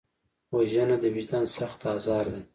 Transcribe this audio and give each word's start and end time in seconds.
وژنه 0.55 0.95
د 1.01 1.05
وجدان 1.15 1.45
سخت 1.57 1.79
ازار 1.95 2.25
دی 2.33 2.41